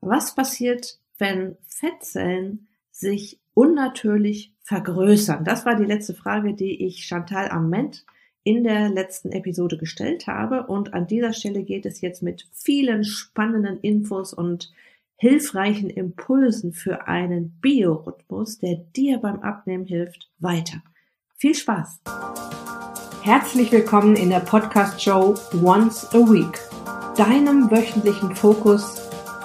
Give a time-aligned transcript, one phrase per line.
[0.00, 5.44] Was passiert, wenn Fettzellen sich unnatürlich vergrößern?
[5.44, 8.06] Das war die letzte Frage, die ich Chantal Ament
[8.44, 10.66] in der letzten Episode gestellt habe.
[10.66, 14.72] Und an dieser Stelle geht es jetzt mit vielen spannenden Infos und
[15.16, 20.80] hilfreichen Impulsen für einen Biorhythmus, der dir beim Abnehmen hilft, weiter.
[21.36, 22.00] Viel Spaß!
[23.22, 26.58] Herzlich willkommen in der Podcast-Show Once a Week,
[27.16, 29.07] deinem wöchentlichen Fokus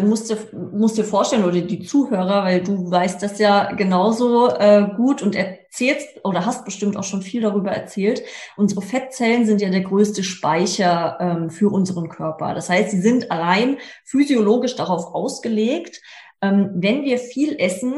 [0.00, 0.38] Du musst dir,
[0.72, 5.34] musst dir vorstellen, oder die Zuhörer, weil du weißt das ja genauso äh, gut und
[5.34, 8.22] erzählst oder hast bestimmt auch schon viel darüber erzählt.
[8.56, 12.54] Unsere Fettzellen sind ja der größte Speicher ähm, für unseren Körper.
[12.54, 16.00] Das heißt, sie sind allein physiologisch darauf ausgelegt,
[16.42, 17.94] ähm, wenn wir viel essen,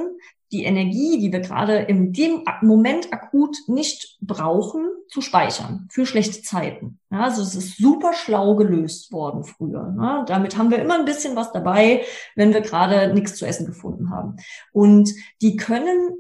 [0.53, 6.41] die Energie, die wir gerade in dem Moment akut nicht brauchen, zu speichern für schlechte
[6.41, 6.99] Zeiten.
[7.11, 9.91] Ja, also es ist super schlau gelöst worden früher.
[9.91, 10.25] Ne?
[10.27, 12.03] Damit haben wir immer ein bisschen was dabei,
[12.35, 14.37] wenn wir gerade nichts zu essen gefunden haben.
[14.73, 16.17] Und die können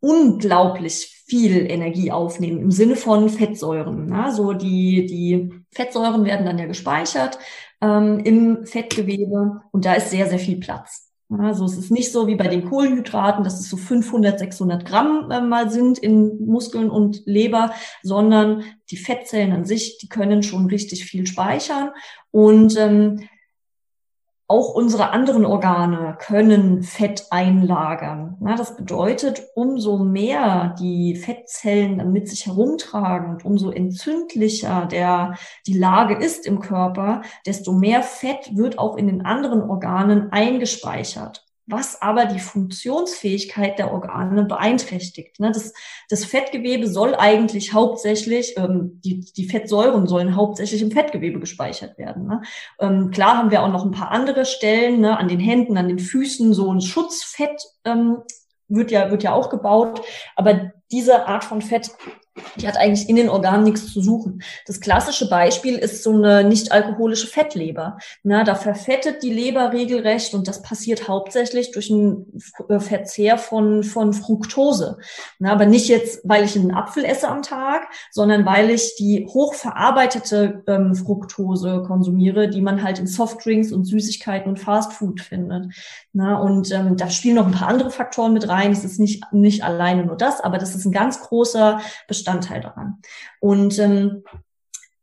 [0.00, 4.06] unglaublich viel Energie aufnehmen im Sinne von Fettsäuren.
[4.06, 4.32] Ne?
[4.32, 7.38] So die, die Fettsäuren werden dann ja gespeichert
[7.82, 11.09] ähm, im Fettgewebe und da ist sehr, sehr viel Platz.
[11.38, 15.30] Also es ist nicht so wie bei den Kohlenhydraten, dass es so 500, 600 Gramm
[15.30, 20.66] äh, mal sind in Muskeln und Leber, sondern die Fettzellen an sich, die können schon
[20.66, 21.90] richtig viel speichern.
[22.32, 23.28] Und ähm,
[24.50, 28.36] auch unsere anderen Organe können Fett einlagern.
[28.40, 35.36] Na, das bedeutet, umso mehr die Fettzellen dann mit sich herumtragen und umso entzündlicher der,
[35.68, 41.46] die Lage ist im Körper, desto mehr Fett wird auch in den anderen Organen eingespeichert
[41.70, 45.40] was aber die Funktionsfähigkeit der Organe beeinträchtigt.
[45.40, 45.52] Ne?
[45.52, 45.72] Das,
[46.08, 52.26] das Fettgewebe soll eigentlich hauptsächlich, ähm, die, die Fettsäuren sollen hauptsächlich im Fettgewebe gespeichert werden.
[52.26, 52.42] Ne?
[52.78, 55.18] Ähm, klar haben wir auch noch ein paar andere Stellen, ne?
[55.18, 58.18] an den Händen, an den Füßen, so ein Schutzfett ähm,
[58.68, 60.02] wird ja, wird ja auch gebaut.
[60.36, 61.90] Aber diese Art von Fett
[62.56, 64.42] die hat eigentlich in den Organen nichts zu suchen.
[64.66, 67.98] Das klassische Beispiel ist so eine nicht alkoholische Fettleber.
[68.22, 73.82] Na, da verfettet die Leber regelrecht und das passiert hauptsächlich durch einen äh, Verzehr von,
[73.84, 74.98] von Fructose.
[75.38, 79.26] Na, aber nicht jetzt, weil ich einen Apfel esse am Tag, sondern weil ich die
[79.26, 85.72] hochverarbeitete ähm, Fructose konsumiere, die man halt in Softdrinks und Süßigkeiten und Fastfood findet.
[86.12, 88.72] Na, und ähm, da spielen noch ein paar andere Faktoren mit rein.
[88.72, 92.29] Es ist nicht, nicht alleine nur das, aber das ist ein ganz großer Bestandteil
[92.60, 93.00] daran.
[93.40, 94.22] Und ähm,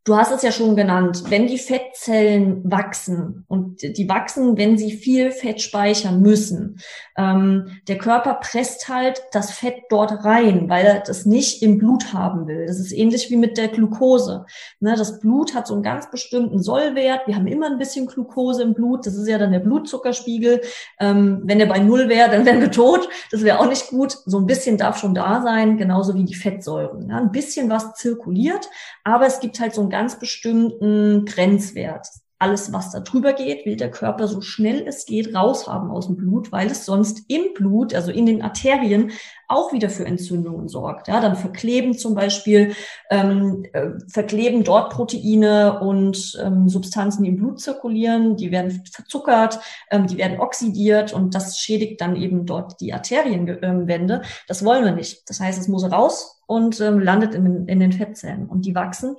[0.08, 4.92] Du hast es ja schon genannt, wenn die Fettzellen wachsen und die wachsen, wenn sie
[4.92, 6.80] viel Fett speichern müssen,
[7.18, 12.14] ähm, der Körper presst halt das Fett dort rein, weil er das nicht im Blut
[12.14, 12.64] haben will.
[12.66, 14.46] Das ist ähnlich wie mit der Glucose.
[14.80, 17.26] Ne, das Blut hat so einen ganz bestimmten Sollwert.
[17.26, 19.04] Wir haben immer ein bisschen Glucose im Blut.
[19.04, 20.62] Das ist ja dann der Blutzuckerspiegel.
[21.00, 23.10] Ähm, wenn der bei Null wäre, dann wären wir tot.
[23.30, 24.16] Das wäre auch nicht gut.
[24.24, 27.10] So ein bisschen darf schon da sein, genauso wie die Fettsäuren.
[27.10, 28.70] Ja, ein bisschen was zirkuliert,
[29.04, 32.06] aber es gibt halt so ein ganz bestimmten Grenzwert.
[32.38, 36.16] Alles, was da drüber geht, will der Körper so schnell es geht raushaben aus dem
[36.16, 39.10] Blut, weil es sonst im Blut, also in den Arterien,
[39.48, 41.08] auch wieder für Entzündungen sorgt.
[41.08, 42.76] Ja, dann verkleben zum Beispiel,
[43.10, 49.58] ähm, äh, verkleben dort Proteine und ähm, Substanzen, die im Blut zirkulieren, die werden verzuckert,
[49.90, 54.22] ähm, die werden oxidiert und das schädigt dann eben dort die Arterienwände.
[54.46, 55.28] Das wollen wir nicht.
[55.28, 59.16] Das heißt, es muss raus und ähm, landet in, in den Fettzellen und die wachsen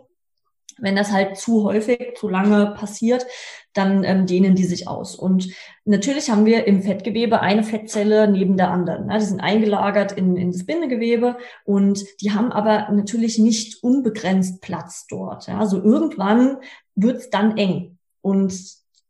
[0.82, 3.26] wenn das halt zu häufig, zu lange passiert,
[3.74, 5.16] dann ähm, dehnen die sich aus.
[5.16, 5.50] Und
[5.86, 9.08] natürlich haben wir im Fettgewebe eine Fettzelle neben der anderen.
[9.08, 9.18] Ne?
[9.20, 15.06] Die sind eingelagert in, in das Bindegewebe und die haben aber natürlich nicht unbegrenzt Platz
[15.08, 15.48] dort.
[15.48, 15.60] Ja?
[15.60, 16.58] Also irgendwann
[16.96, 17.98] wird's dann eng.
[18.22, 18.54] Und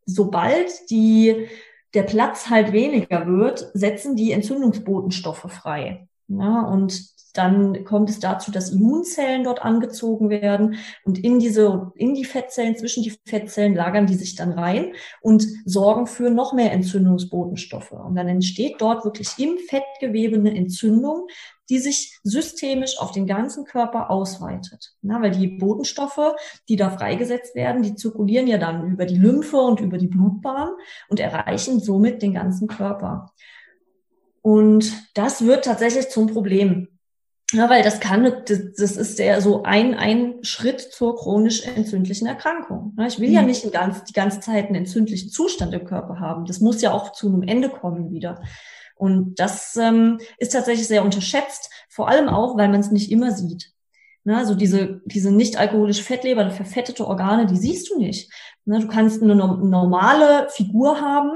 [0.05, 1.47] sobald die,
[1.93, 6.07] der Platz halt weniger wird, setzen die Entzündungsbotenstoffe frei.
[6.27, 6.93] Ja, und
[7.33, 12.75] dann kommt es dazu, dass Immunzellen dort angezogen werden und in diese, in die Fettzellen,
[12.75, 17.91] zwischen die Fettzellen lagern die sich dann rein und sorgen für noch mehr Entzündungsbotenstoffe.
[17.91, 21.27] Und dann entsteht dort wirklich im Fettgewebe eine Entzündung,
[21.69, 24.95] die sich systemisch auf den ganzen Körper ausweitet.
[25.01, 26.33] Na, weil die Botenstoffe,
[26.67, 30.71] die da freigesetzt werden, die zirkulieren ja dann über die Lymphe und über die Blutbahn
[31.09, 33.31] und erreichen somit den ganzen Körper.
[34.41, 36.87] Und das wird tatsächlich zum Problem.
[37.51, 42.95] Ja, weil das kann, das, ist der so ein, ein Schritt zur chronisch entzündlichen Erkrankung.
[43.07, 43.47] Ich will ja mhm.
[43.47, 46.45] nicht ganz, die ganze Zeit einen entzündlichen Zustand im Körper haben.
[46.45, 48.43] Das muss ja auch zu einem Ende kommen wieder.
[48.95, 53.31] Und das ähm, ist tatsächlich sehr unterschätzt, vor allem auch, weil man es nicht immer
[53.31, 53.71] sieht.
[54.25, 58.31] Ne, also diese, diese nicht alkoholische Fettleber, verfettete Organe, die siehst du nicht.
[58.65, 61.31] Ne, du kannst eine normale Figur haben,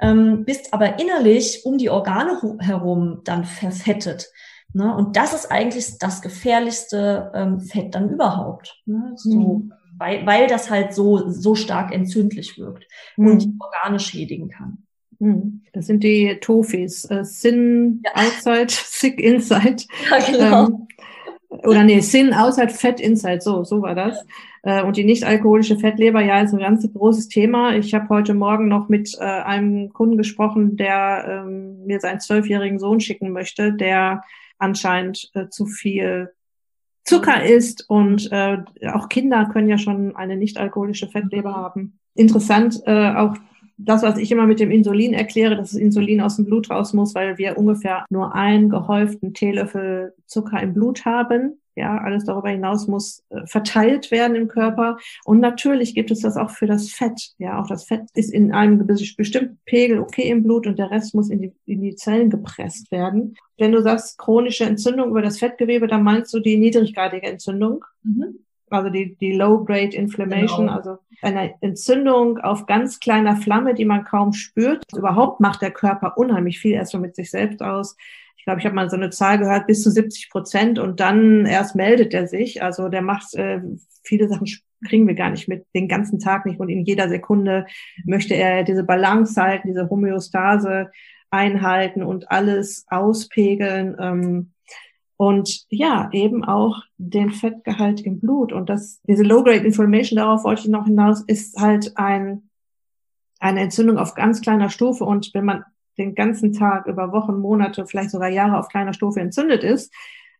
[0.00, 4.30] ähm, bist aber innerlich um die Organe herum dann verfettet.
[4.72, 4.94] Ne?
[4.94, 8.80] Und das ist eigentlich das gefährlichste ähm, Fett dann überhaupt.
[8.86, 9.12] Ne?
[9.16, 9.72] So, mhm.
[9.98, 12.86] weil, weil das halt so, so stark entzündlich wirkt
[13.16, 13.26] mhm.
[13.26, 14.78] und die Organe schädigen kann.
[15.18, 15.62] Mhm.
[15.72, 17.04] Das sind die Tofis.
[17.10, 18.12] Äh, Sin ja.
[18.24, 19.84] outside, sick inside.
[20.10, 20.66] Ja, genau.
[20.66, 20.86] Ähm,
[21.62, 23.40] oder nee, Sin outside, fat inside.
[23.40, 24.24] So, so war das.
[24.62, 27.74] Äh, und die nicht alkoholische Fettleber, ja, ist ein ganz großes Thema.
[27.74, 32.78] Ich habe heute Morgen noch mit äh, einem Kunden gesprochen, der ähm, mir seinen zwölfjährigen
[32.78, 34.22] Sohn schicken möchte, der
[34.60, 36.30] anscheinend äh, zu viel
[37.04, 38.58] Zucker isst und äh,
[38.92, 41.98] auch Kinder können ja schon eine nicht alkoholische Fettleber haben.
[42.14, 43.36] Interessant äh, auch
[43.78, 46.92] das, was ich immer mit dem Insulin erkläre, dass das Insulin aus dem Blut raus
[46.92, 51.58] muss, weil wir ungefähr nur einen gehäuften Teelöffel Zucker im Blut haben.
[51.80, 54.98] Ja, alles darüber hinaus muss äh, verteilt werden im Körper.
[55.24, 57.32] Und natürlich gibt es das auch für das Fett.
[57.38, 61.14] Ja, auch das Fett ist in einem bestimmten Pegel okay im Blut und der Rest
[61.14, 63.34] muss in die, in die Zellen gepresst werden.
[63.58, 67.84] Wenn du sagst chronische Entzündung über das Fettgewebe, dann meinst du die niedriggradige Entzündung.
[68.02, 68.40] Mhm
[68.70, 70.76] also die, die Low-Grade Inflammation, genau.
[70.76, 74.84] also eine Entzündung auf ganz kleiner Flamme, die man kaum spürt.
[74.96, 77.96] Überhaupt macht der Körper unheimlich viel erstmal mit sich selbst aus.
[78.40, 81.44] Ich glaube, ich habe mal so eine Zahl gehört, bis zu 70 Prozent und dann
[81.44, 82.62] erst meldet er sich.
[82.62, 83.60] Also der macht äh,
[84.02, 84.46] viele Sachen
[84.88, 87.66] kriegen wir gar nicht mit, den ganzen Tag nicht und in jeder Sekunde
[88.06, 90.90] möchte er diese Balance halten, diese Homöostase
[91.30, 93.94] einhalten und alles auspegeln.
[94.00, 94.52] Ähm,
[95.18, 98.54] und ja, eben auch den Fettgehalt im Blut.
[98.54, 102.48] Und das, diese Low-Grade Inflammation, darauf wollte ich noch hinaus, ist halt ein,
[103.38, 105.04] eine Entzündung auf ganz kleiner Stufe.
[105.04, 105.64] Und wenn man
[106.00, 109.92] den ganzen Tag über Wochen, Monate, vielleicht sogar Jahre auf kleiner Stufe entzündet ist,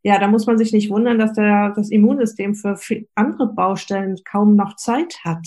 [0.02, 2.76] ja, da muss man sich nicht wundern, dass der, das Immunsystem für
[3.14, 5.46] andere Baustellen kaum noch Zeit hat.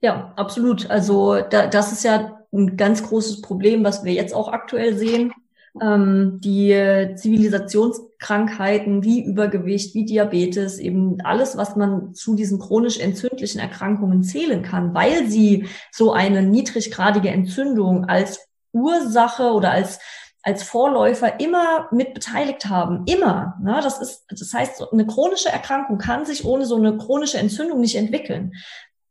[0.00, 0.88] Ja, absolut.
[0.88, 5.32] Also da, das ist ja ein ganz großes Problem, was wir jetzt auch aktuell sehen
[5.80, 6.74] ähm, die
[7.16, 14.62] Zivilisationskrankheiten wie Übergewicht, wie Diabetes, eben alles, was man zu diesen chronisch entzündlichen Erkrankungen zählen
[14.62, 19.98] kann, weil sie so eine niedriggradige Entzündung als Ursache oder als
[20.40, 23.02] als Vorläufer immer mit beteiligt haben.
[23.06, 23.58] Immer.
[23.60, 23.80] Ne?
[23.82, 27.96] Das ist, das heißt, eine chronische Erkrankung kann sich ohne so eine chronische Entzündung nicht
[27.96, 28.52] entwickeln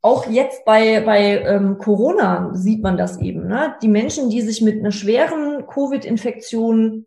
[0.07, 3.47] auch jetzt bei, bei ähm, Corona sieht man das eben.
[3.47, 3.75] Ne?
[3.81, 7.05] Die Menschen, die sich mit einer schweren Covid-Infektion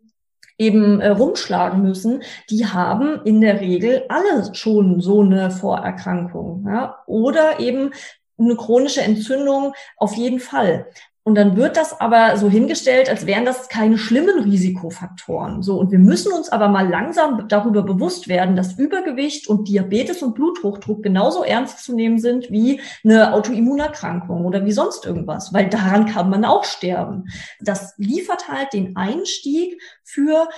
[0.57, 2.21] eben äh, rumschlagen müssen,
[2.51, 6.65] die haben in der Regel alle schon so eine Vorerkrankung.
[6.67, 6.97] Ja?
[7.07, 7.91] Oder eben
[8.37, 10.87] eine chronische Entzündung auf jeden Fall.
[11.23, 15.61] Und dann wird das aber so hingestellt, als wären das keine schlimmen Risikofaktoren.
[15.61, 15.79] So.
[15.79, 20.33] Und wir müssen uns aber mal langsam darüber bewusst werden, dass Übergewicht und Diabetes und
[20.33, 26.07] Bluthochdruck genauso ernst zu nehmen sind wie eine Autoimmunerkrankung oder wie sonst irgendwas, weil daran
[26.07, 27.25] kann man auch sterben.
[27.59, 30.49] Das liefert halt den Einstieg für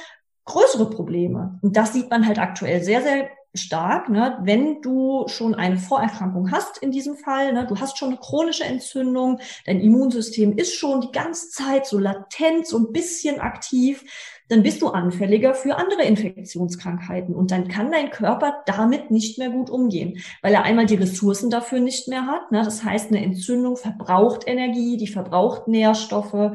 [0.46, 1.60] größere Probleme.
[1.62, 4.38] Und das sieht man halt aktuell sehr, sehr stark, ne?
[4.42, 7.68] wenn du schon eine Vorerkrankung hast in diesem Fall, ne?
[7.68, 12.66] du hast schon eine chronische Entzündung, dein Immunsystem ist schon die ganze Zeit so latent,
[12.66, 14.04] so ein bisschen aktiv,
[14.50, 19.50] dann bist du anfälliger für andere Infektionskrankheiten und dann kann dein Körper damit nicht mehr
[19.50, 22.52] gut umgehen, weil er einmal die Ressourcen dafür nicht mehr hat.
[22.52, 22.64] Ne?
[22.64, 26.54] Das heißt, eine Entzündung verbraucht Energie, die verbraucht Nährstoffe,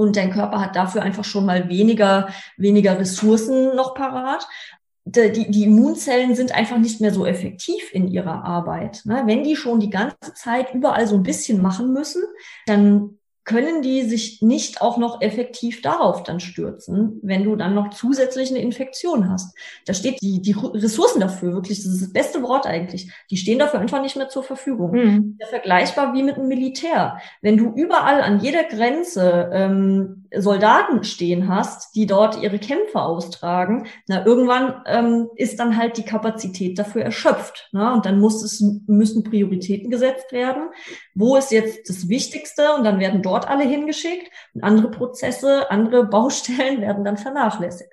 [0.00, 4.46] und dein Körper hat dafür einfach schon mal weniger, weniger Ressourcen noch parat
[5.10, 9.02] die, die Immunzellen sind einfach nicht mehr so effektiv in ihrer Arbeit.
[9.04, 9.22] Ne?
[9.26, 12.22] Wenn die schon die ganze Zeit überall so ein bisschen machen müssen,
[12.66, 17.88] dann können die sich nicht auch noch effektiv darauf dann stürzen, wenn du dann noch
[17.88, 19.56] zusätzlich eine Infektion hast.
[19.86, 23.58] Da steht die, die Ressourcen dafür, wirklich, das ist das beste Wort eigentlich, die stehen
[23.58, 24.92] dafür einfach nicht mehr zur Verfügung.
[24.92, 25.36] Mhm.
[25.40, 27.20] Ja vergleichbar wie mit einem Militär.
[27.40, 33.86] Wenn du überall an jeder Grenze ähm, Soldaten stehen hast, die dort ihre Kämpfe austragen,
[34.06, 37.68] na, irgendwann ähm, ist dann halt die Kapazität dafür erschöpft.
[37.72, 37.92] Ne?
[37.92, 40.68] Und dann muss es, müssen Prioritäten gesetzt werden.
[41.14, 42.74] Wo ist jetzt das Wichtigste?
[42.74, 47.92] Und dann werden dort alle hingeschickt und andere Prozesse, andere Baustellen werden dann vernachlässigt.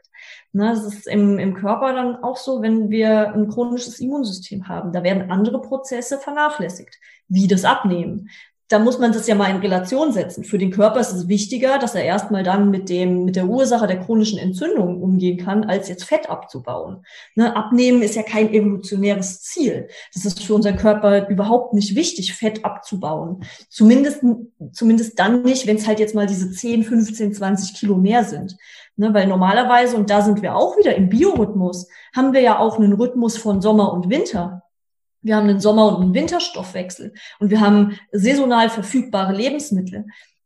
[0.51, 4.93] Ne, das ist im, im Körper dann auch so, wenn wir ein chronisches Immunsystem haben.
[4.93, 8.29] Da werden andere Prozesse vernachlässigt, wie das Abnehmen
[8.67, 10.43] da muss man das ja mal in Relation setzen.
[10.43, 13.85] Für den Körper ist es wichtiger, dass er erstmal dann mit dem, mit der Ursache
[13.85, 17.05] der chronischen Entzündung umgehen kann, als jetzt Fett abzubauen.
[17.35, 19.87] Ne, abnehmen ist ja kein evolutionäres Ziel.
[20.15, 23.43] Das ist für unseren Körper überhaupt nicht wichtig, Fett abzubauen.
[23.69, 24.21] Zumindest,
[24.71, 28.57] zumindest dann nicht, wenn es halt jetzt mal diese 10, 15, 20 Kilo mehr sind.
[28.97, 32.79] Ne, weil normalerweise, und da sind wir auch wieder im Biorhythmus, haben wir ja auch
[32.79, 34.63] einen Rhythmus von Sommer und Winter.
[35.25, 40.05] Wir haben einen Sommer- und einen Winterstoffwechsel und wir haben saisonal verfügbare Lebensmittel.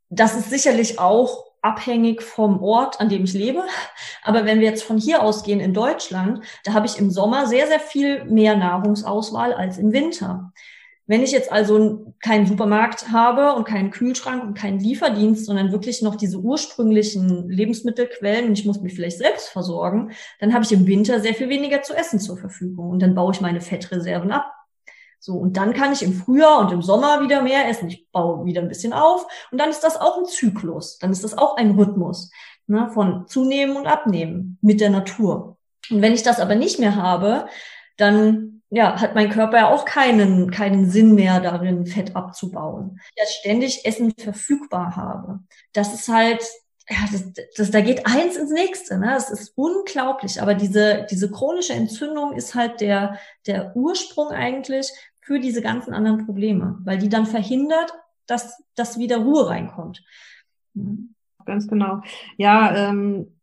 [0.09, 3.63] Das ist sicherlich auch abhängig vom Ort, an dem ich lebe.
[4.23, 7.67] Aber wenn wir jetzt von hier ausgehen in Deutschland, da habe ich im Sommer sehr,
[7.67, 10.53] sehr viel mehr Nahrungsauswahl als im Winter.
[11.07, 16.01] Wenn ich jetzt also keinen Supermarkt habe und keinen Kühlschrank und keinen Lieferdienst, sondern wirklich
[16.01, 20.87] noch diese ursprünglichen Lebensmittelquellen und ich muss mich vielleicht selbst versorgen, dann habe ich im
[20.87, 24.53] Winter sehr viel weniger zu essen zur Verfügung und dann baue ich meine Fettreserven ab.
[25.19, 27.89] So, und dann kann ich im Frühjahr und im Sommer wieder mehr essen.
[27.89, 30.97] Ich baue wieder ein bisschen auf und dann ist das auch ein Zyklus.
[30.97, 32.31] Dann ist das auch ein Rhythmus
[32.67, 35.57] ne, von zunehmen und abnehmen mit der Natur.
[35.89, 37.47] Und wenn ich das aber nicht mehr habe,
[37.97, 43.01] dann ja, hat mein Körper ja auch keinen, keinen Sinn mehr darin, Fett abzubauen.
[43.17, 45.39] Ja, ständig Essen verfügbar habe.
[45.73, 46.43] Das ist halt
[46.89, 48.97] ja, das, das, da geht eins ins nächste.
[48.97, 49.07] Ne?
[49.07, 50.41] Das ist unglaublich.
[50.41, 54.91] Aber diese, diese chronische Entzündung ist halt der, der Ursprung eigentlich
[55.21, 57.93] für diese ganzen anderen Probleme, weil die dann verhindert,
[58.25, 60.03] dass, dass wieder Ruhe reinkommt.
[60.73, 61.13] Mhm.
[61.45, 62.01] Ganz genau.
[62.37, 63.39] Ja, ähm,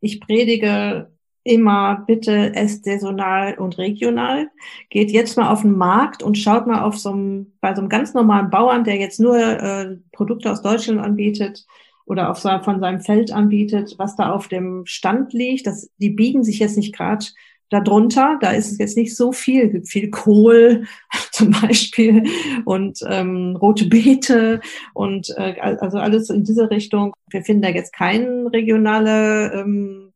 [0.00, 1.10] ich predige
[1.42, 4.50] immer bitte esst saisonal und regional.
[4.90, 7.88] Geht jetzt mal auf den Markt und schaut mal auf so einem, bei so einem
[7.88, 11.66] ganz normalen Bauern, der jetzt nur äh, Produkte aus Deutschland anbietet,
[12.10, 15.68] oder auf, von seinem Feld anbietet, was da auf dem Stand liegt.
[15.68, 17.24] Das, die biegen sich jetzt nicht gerade
[17.68, 18.36] darunter.
[18.40, 19.66] Da ist es jetzt nicht so viel.
[19.66, 20.86] Es gibt viel Kohl
[21.30, 22.24] zum Beispiel
[22.64, 24.60] und ähm, rote Beete
[24.92, 27.14] und äh, also alles in diese Richtung.
[27.30, 30.12] Wir finden da jetzt keine regionale ähm,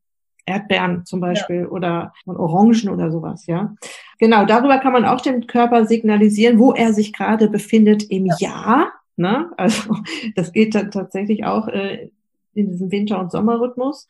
[0.46, 1.68] Erdbeeren zum Beispiel ja.
[1.68, 3.72] oder Orangen oder sowas, ja.
[4.18, 8.34] Genau, darüber kann man auch dem Körper signalisieren, wo er sich gerade befindet im ja.
[8.40, 9.50] Jahr Ne?
[9.56, 9.96] Also
[10.36, 12.10] das geht dann tatsächlich auch äh,
[12.54, 14.08] in diesem Winter- und Sommerrhythmus.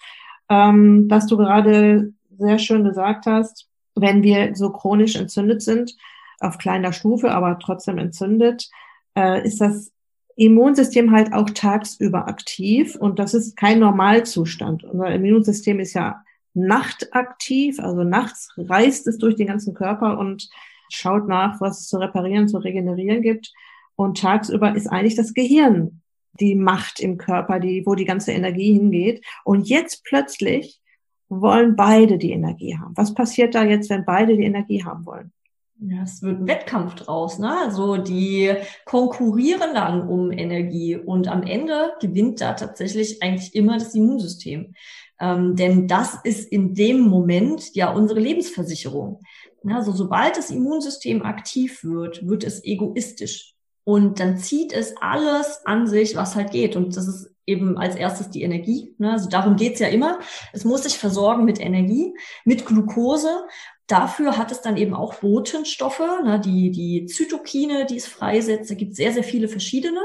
[0.48, 5.96] Ähm, was du gerade sehr schön gesagt hast, wenn wir so chronisch entzündet sind,
[6.40, 8.68] auf kleiner Stufe, aber trotzdem entzündet,
[9.16, 9.92] äh, ist das
[10.36, 14.82] Immunsystem halt auch tagsüber aktiv und das ist kein Normalzustand.
[14.84, 20.48] Unser Immunsystem ist ja nachtaktiv, also nachts reist es durch den ganzen Körper und
[20.90, 23.52] schaut nach, was es zu reparieren, zu regenerieren gibt.
[23.96, 26.02] Und tagsüber ist eigentlich das Gehirn
[26.40, 29.24] die Macht im Körper, die, wo die ganze Energie hingeht.
[29.44, 30.80] Und jetzt plötzlich
[31.28, 32.96] wollen beide die Energie haben.
[32.96, 35.32] Was passiert da jetzt, wenn beide die Energie haben wollen?
[35.80, 37.58] Ja, es wird ein Wettkampf draus, ne?
[37.64, 38.52] Also die
[38.84, 44.74] konkurrieren dann um Energie und am Ende gewinnt da tatsächlich eigentlich immer das Immunsystem.
[45.20, 49.20] Ähm, denn das ist in dem Moment ja unsere Lebensversicherung.
[49.66, 53.53] Also sobald das Immunsystem aktiv wird, wird es egoistisch.
[53.84, 56.74] Und dann zieht es alles an sich, was halt geht.
[56.74, 58.94] Und das ist eben als erstes die Energie.
[58.98, 59.12] Ne?
[59.12, 60.18] Also darum geht's ja immer.
[60.52, 62.14] Es muss sich versorgen mit Energie,
[62.44, 63.44] mit Glucose.
[63.86, 66.40] Dafür hat es dann eben auch Botenstoffe, ne?
[66.40, 68.70] die, die Zytokine, die es freisetzt.
[68.70, 70.00] Da gibt sehr, sehr viele verschiedene.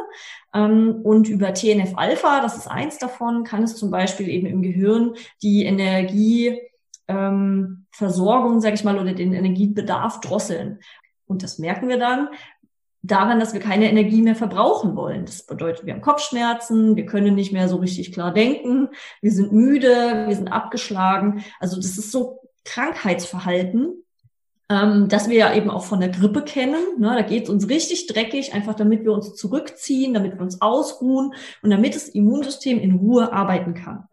[0.53, 5.13] Ähm, und über TNF-Alpha, das ist eins davon, kann es zum Beispiel eben im Gehirn
[5.41, 6.59] die Energie
[7.07, 10.79] ähm, sage ich mal, oder den Energiebedarf drosseln.
[11.25, 12.29] Und das merken wir dann,
[13.01, 15.25] daran, dass wir keine Energie mehr verbrauchen wollen.
[15.25, 18.89] Das bedeutet, wir haben Kopfschmerzen, wir können nicht mehr so richtig klar denken,
[19.22, 21.44] wir sind müde, wir sind abgeschlagen.
[21.60, 24.03] Also das ist so Krankheitsverhalten,
[24.70, 27.00] ähm, dass wir ja eben auch von der Grippe kennen.
[27.00, 27.15] Ne?
[27.15, 31.34] Da geht es uns richtig dreckig, einfach damit wir uns zurückziehen, damit wir uns ausruhen
[31.62, 34.08] und damit das Immunsystem in Ruhe arbeiten kann.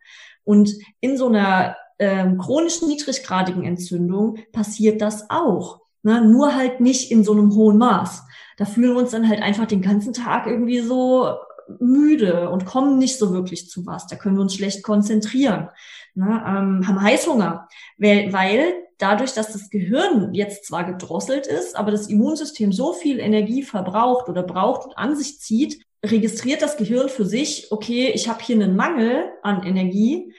[0.45, 5.81] Und in so einer ähm, chronisch niedriggradigen Entzündung passiert das auch.
[6.05, 6.21] Ne?
[6.21, 8.26] Nur halt nicht in so einem hohen Maß
[8.57, 11.37] da fühlen wir uns dann halt einfach den ganzen Tag irgendwie so
[11.81, 14.07] müde und kommen nicht so wirklich zu was.
[14.07, 15.69] Da können wir uns schlecht konzentrieren,
[16.15, 21.91] ne, ähm, haben Heißhunger, weil, weil dadurch, dass das Gehirn jetzt zwar gedrosselt ist, aber
[21.91, 27.09] das Immunsystem so viel Energie verbraucht oder braucht und an sich zieht, registriert das Gehirn
[27.09, 30.33] für sich, okay, ich habe hier einen Mangel an Energie,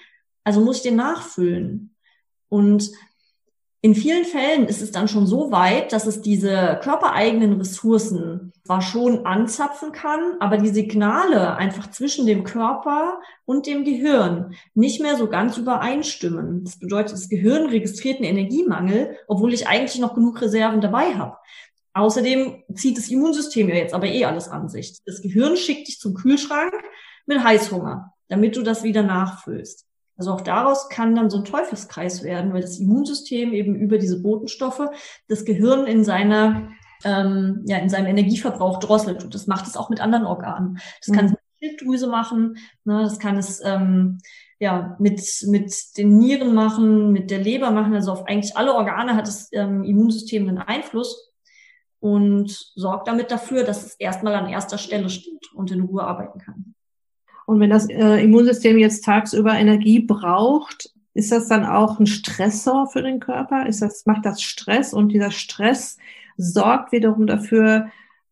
[0.43, 1.93] also muss ich den nachfüllen.
[2.50, 2.91] Und
[3.88, 8.82] in vielen Fällen ist es dann schon so weit, dass es diese körpereigenen Ressourcen zwar
[8.82, 15.15] schon anzapfen kann, aber die Signale einfach zwischen dem Körper und dem Gehirn nicht mehr
[15.15, 16.65] so ganz übereinstimmen.
[16.65, 21.38] Das bedeutet, das Gehirn registriert einen Energiemangel, obwohl ich eigentlich noch genug Reserven dabei habe.
[21.94, 24.98] Außerdem zieht das Immunsystem ja jetzt aber eh alles an sich.
[25.06, 26.74] Das Gehirn schickt dich zum Kühlschrank
[27.25, 29.87] mit Heißhunger, damit du das wieder nachfüllst.
[30.17, 34.21] Also auch daraus kann dann so ein Teufelskreis werden, weil das Immunsystem eben über diese
[34.21, 34.89] Botenstoffe
[35.27, 36.69] das Gehirn in seiner
[37.03, 40.79] ähm, ja in seinem Energieverbrauch drosselt und das macht es auch mit anderen Organen.
[41.05, 44.17] Das kann es mit der Schilddrüse machen, ne, das kann es ähm,
[44.59, 47.93] ja mit mit den Nieren machen, mit der Leber machen.
[47.93, 51.31] Also auf eigentlich alle Organe hat das ähm, Immunsystem einen Einfluss
[52.00, 56.39] und sorgt damit dafür, dass es erstmal an erster Stelle steht und in Ruhe arbeiten
[56.39, 56.75] kann.
[57.48, 62.88] Und wenn das äh, Immunsystem jetzt tagsüber Energie braucht, ist das dann auch ein Stressor
[62.88, 63.66] für den Körper?
[63.68, 65.98] Ist das, macht das Stress und dieser Stress
[66.36, 67.88] sorgt wiederum dafür,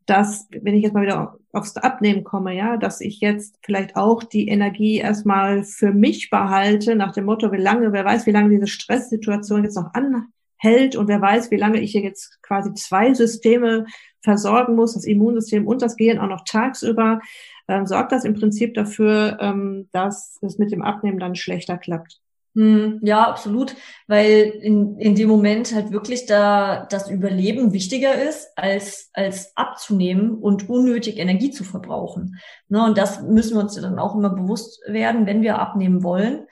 [0.05, 4.21] dass, wenn ich jetzt mal wieder aufs Abnehmen komme, ja, dass ich jetzt vielleicht auch
[4.21, 8.49] die Energie erstmal für mich behalte, nach dem Motto, wie lange, wer weiß, wie lange
[8.49, 13.13] diese Stresssituation jetzt noch anhält und wer weiß, wie lange ich hier jetzt quasi zwei
[13.13, 13.85] Systeme
[14.21, 17.21] versorgen muss, das Immunsystem und das Gehirn auch noch tagsüber
[17.67, 22.19] ähm, sorgt das im Prinzip dafür, ähm, dass es mit dem Abnehmen dann schlechter klappt.
[22.55, 23.75] Hm, ja, absolut,
[24.07, 30.35] weil in, in dem Moment halt wirklich da das Überleben wichtiger ist, als, als abzunehmen
[30.35, 32.39] und unnötig Energie zu verbrauchen.
[32.69, 36.45] Ne, und das müssen wir uns dann auch immer bewusst werden, wenn wir abnehmen wollen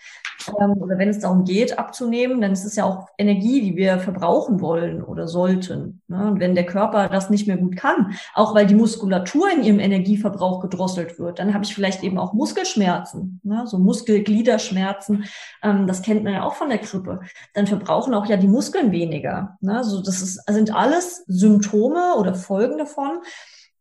[0.59, 3.99] ähm, oder wenn es darum geht, abzunehmen, dann ist es ja auch Energie, die wir
[3.99, 6.01] verbrauchen wollen oder sollten.
[6.07, 6.27] Ne?
[6.27, 9.79] Und wenn der Körper das nicht mehr gut kann, auch weil die Muskulatur in ihrem
[9.79, 13.63] Energieverbrauch gedrosselt wird, dann habe ich vielleicht eben auch Muskelschmerzen, ne?
[13.65, 15.25] so Muskelgliederschmerzen.
[15.61, 17.21] Ähm, das kennt man ja auch von der Grippe.
[17.53, 19.57] Dann verbrauchen auch ja die Muskeln weniger.
[19.61, 19.77] Ne?
[19.77, 23.19] Also das ist, sind alles Symptome oder Folgen davon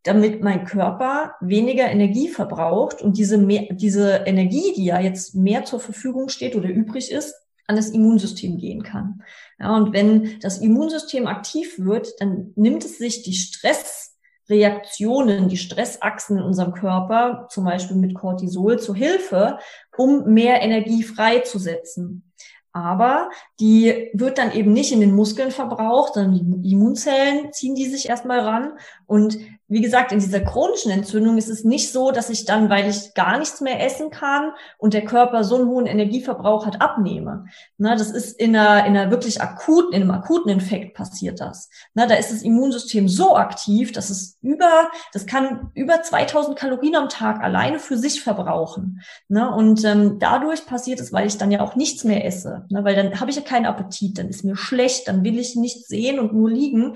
[0.03, 5.63] damit mein Körper weniger Energie verbraucht und diese, mehr, diese Energie, die ja jetzt mehr
[5.65, 7.33] zur Verfügung steht oder übrig ist,
[7.67, 9.23] an das Immunsystem gehen kann.
[9.59, 16.39] Ja, und wenn das Immunsystem aktiv wird, dann nimmt es sich die Stressreaktionen, die Stressachsen
[16.39, 19.59] in unserem Körper, zum Beispiel mit Cortisol, zu Hilfe,
[19.95, 22.33] um mehr Energie freizusetzen.
[22.73, 23.29] Aber
[23.59, 28.09] die wird dann eben nicht in den Muskeln verbraucht, sondern die Immunzellen ziehen die sich
[28.09, 28.73] erstmal ran
[29.05, 29.37] und
[29.73, 33.15] wie gesagt, in dieser chronischen Entzündung ist es nicht so, dass ich dann, weil ich
[33.15, 37.45] gar nichts mehr essen kann und der Körper so einen hohen Energieverbrauch hat, abnehme.
[37.79, 41.71] Na, das ist in einer, in einer wirklich akuten, in einem akuten Infekt passiert das.
[41.95, 46.95] Na, da ist das Immunsystem so aktiv, dass es über, das kann über 2000 Kalorien
[46.95, 49.01] am Tag alleine für sich verbrauchen.
[49.27, 52.67] Na, und ähm, dadurch passiert es, weil ich dann ja auch nichts mehr esse.
[52.69, 55.55] Na, weil dann habe ich ja keinen Appetit, dann ist mir schlecht, dann will ich
[55.55, 56.95] nichts sehen und nur liegen.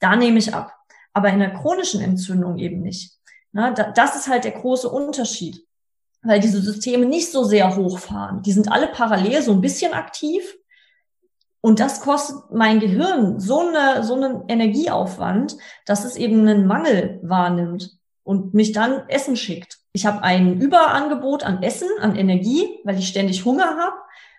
[0.00, 0.72] Da nehme ich ab
[1.16, 3.12] aber in der chronischen Entzündung eben nicht.
[3.50, 5.64] Na, das ist halt der große Unterschied,
[6.22, 8.42] weil diese Systeme nicht so sehr hochfahren.
[8.42, 10.58] Die sind alle parallel so ein bisschen aktiv.
[11.62, 17.18] Und das kostet mein Gehirn so, eine, so einen Energieaufwand, dass es eben einen Mangel
[17.22, 19.78] wahrnimmt und mich dann Essen schickt.
[19.94, 23.96] Ich habe ein Überangebot an Essen, an Energie, weil ich ständig Hunger habe.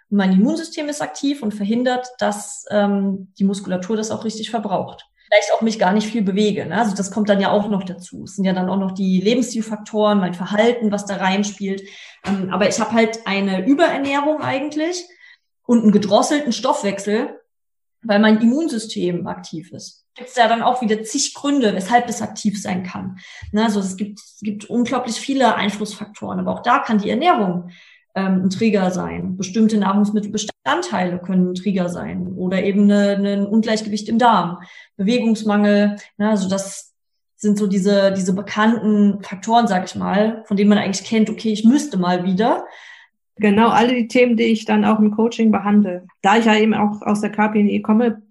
[0.10, 5.54] Mein Immunsystem ist aktiv und verhindert, dass ähm, die Muskulatur das auch richtig verbraucht vielleicht
[5.54, 6.66] auch mich gar nicht viel bewege.
[6.66, 6.78] Ne?
[6.80, 8.24] Also das kommt dann ja auch noch dazu.
[8.24, 11.84] Es sind ja dann auch noch die Lebensstilfaktoren, mein Verhalten, was da reinspielt.
[12.26, 15.04] Ähm, aber ich habe halt eine Überernährung eigentlich
[15.66, 17.42] und einen gedrosselten Stoffwechsel,
[18.02, 20.06] weil mein Immunsystem aktiv ist.
[20.16, 23.20] Gibt es ja dann auch wieder zig Gründe, weshalb es aktiv sein kann.
[23.52, 23.66] Ne?
[23.66, 27.70] Also es gibt, es gibt unglaublich viele Einflussfaktoren, aber auch da kann die Ernährung
[28.18, 29.38] ähm, ein Trigger sein.
[29.38, 34.58] Bestimmte Nahrungsmittelbestandteile können ein Trigger sein oder eben ein Ungleichgewicht im Darm,
[34.96, 35.98] Bewegungsmangel.
[36.18, 36.96] Ne, also das
[37.36, 41.52] sind so diese, diese bekannten Faktoren, sag ich mal, von denen man eigentlich kennt, okay,
[41.52, 42.66] ich müsste mal wieder.
[43.36, 46.08] Genau, alle die Themen, die ich dann auch im Coaching behandle.
[46.24, 48.24] Da ich ja eben auch aus der KPNE komme,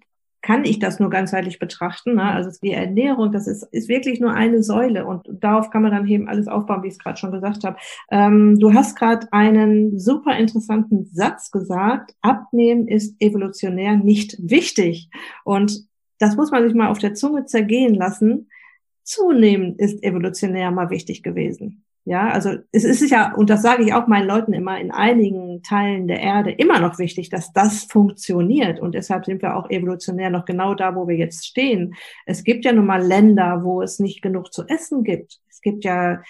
[0.47, 2.15] kann ich das nur ganzheitlich betrachten.
[2.15, 2.23] Ne?
[2.23, 6.07] Also die Ernährung, das ist, ist wirklich nur eine Säule und darauf kann man dann
[6.07, 7.75] eben alles aufbauen, wie ich es gerade schon gesagt habe.
[8.11, 12.15] Ähm, du hast gerade einen super interessanten Satz gesagt.
[12.21, 15.09] Abnehmen ist evolutionär nicht wichtig.
[15.43, 15.85] Und
[16.17, 18.49] das muss man sich mal auf der Zunge zergehen lassen.
[19.03, 21.83] Zunehmen ist evolutionär mal wichtig gewesen.
[22.07, 25.61] Ja, also es ist ja, und das sage ich auch meinen Leuten immer, in einigen
[25.61, 28.79] Teilen der Erde immer noch wichtig, dass das funktioniert.
[28.79, 31.95] Und deshalb sind wir auch evolutionär noch genau da, wo wir jetzt stehen.
[32.25, 35.41] Es gibt ja nun mal Länder, wo es nicht genug zu essen gibt.
[35.49, 36.21] Es gibt ja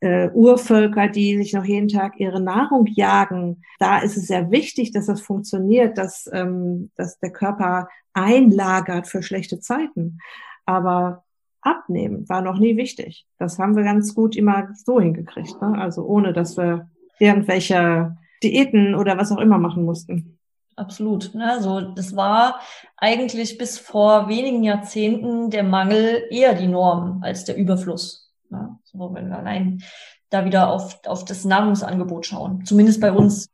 [0.00, 3.62] äh, Urvölker, die sich noch jeden Tag ihre Nahrung jagen.
[3.78, 9.22] Da ist es sehr wichtig, dass das funktioniert, dass, ähm, dass der Körper einlagert für
[9.22, 10.18] schlechte Zeiten.
[10.66, 11.22] Aber
[11.62, 13.26] Abnehmen war noch nie wichtig.
[13.38, 15.60] Das haben wir ganz gut immer so hingekriegt.
[15.60, 15.78] Ne?
[15.78, 20.38] Also ohne, dass wir irgendwelche Diäten oder was auch immer machen mussten.
[20.76, 21.34] absolut.
[21.34, 21.60] Ne?
[21.60, 22.60] So, das war
[22.96, 28.32] eigentlich bis vor wenigen Jahrzehnten der Mangel eher die Norm als der Überfluss.
[28.48, 28.78] Ne?
[28.84, 29.82] So, wenn wir allein
[30.30, 32.64] da wieder auf, auf das Nahrungsangebot schauen.
[32.64, 33.50] Zumindest bei uns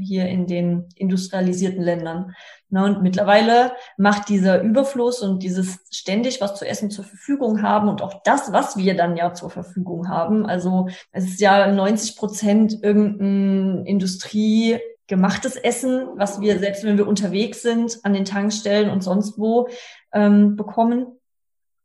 [0.00, 2.34] hier in den industrialisierten Ländern.
[2.70, 7.88] Na, und mittlerweile macht dieser Überfluss und dieses ständig was zu essen zur Verfügung haben
[7.88, 10.44] und auch das, was wir dann ja zur Verfügung haben.
[10.44, 17.08] Also es ist ja 90 Prozent irgendein Industrie gemachtes Essen, was wir selbst wenn wir
[17.08, 19.68] unterwegs sind an den Tankstellen und sonst wo
[20.12, 21.17] ähm, bekommen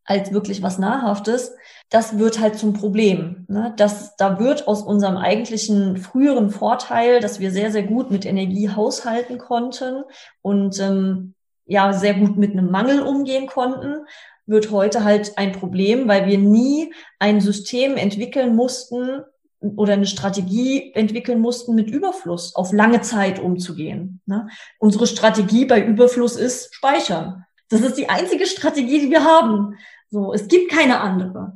[0.06, 1.54] als wirklich was Nahrhaftes,
[1.90, 3.46] das wird halt zum Problem.
[3.48, 3.74] Ne?
[3.78, 8.70] Das, da wird aus unserem eigentlichen früheren Vorteil, dass wir sehr, sehr gut mit Energie
[8.70, 10.04] haushalten konnten
[10.42, 11.36] und ähm,
[11.66, 14.06] ja sehr gut mit einem Mangel umgehen konnten,
[14.46, 19.22] wird heute halt ein Problem, weil wir nie ein System entwickeln mussten
[19.78, 24.20] oder eine Strategie entwickeln mussten, mit Überfluss auf lange Zeit umzugehen.
[24.26, 24.50] Ne?
[24.80, 27.46] Unsere Strategie bei Überfluss ist Speichern.
[27.70, 29.78] Das ist die einzige Strategie, die wir haben.
[30.14, 31.56] So, es gibt keine andere.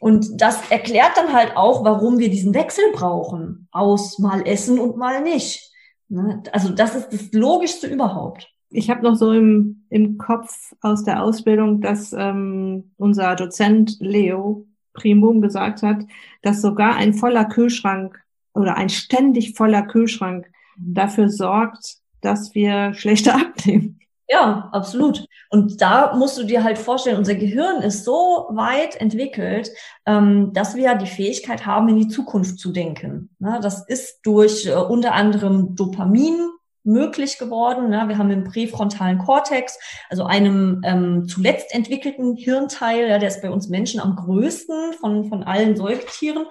[0.00, 4.96] Und das erklärt dann halt auch, warum wir diesen Wechsel brauchen aus mal essen und
[4.96, 5.70] mal nicht.
[6.08, 6.42] Ne?
[6.52, 8.50] Also das ist das Logischste überhaupt.
[8.70, 14.66] Ich habe noch so im, im Kopf aus der Ausbildung, dass ähm, unser Dozent Leo
[14.94, 15.98] Primum gesagt hat,
[16.40, 18.18] dass sogar ein voller Kühlschrank
[18.54, 20.46] oder ein ständig voller Kühlschrank
[20.78, 24.00] dafür sorgt, dass wir schlechter abnehmen.
[24.30, 25.24] Ja, absolut.
[25.48, 29.70] Und da musst du dir halt vorstellen, unser Gehirn ist so weit entwickelt,
[30.04, 33.30] ähm, dass wir die Fähigkeit haben, in die Zukunft zu denken.
[33.38, 36.50] Na, das ist durch äh, unter anderem Dopamin
[36.84, 37.90] möglich geworden.
[37.90, 38.04] Ne?
[38.08, 39.78] Wir haben im präfrontalen Kortex,
[40.10, 45.42] also einem ähm, zuletzt entwickelten Hirnteil, der ist bei uns Menschen am größten von, von
[45.42, 46.46] allen Säugetieren,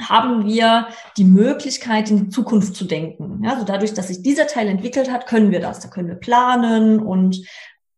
[0.00, 3.42] haben wir die Möglichkeit, in die Zukunft zu denken.
[3.44, 5.80] Ja, also dadurch, dass sich dieser Teil entwickelt hat, können wir das.
[5.80, 7.46] Da können wir planen und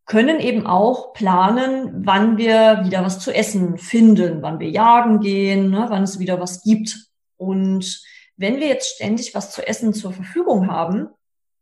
[0.04, 5.70] können eben auch planen, wann wir wieder was zu essen finden, wann wir jagen gehen,
[5.70, 7.08] ne, wann es wieder was gibt.
[7.36, 8.02] Und
[8.36, 11.08] wenn wir jetzt ständig was zu essen zur Verfügung haben,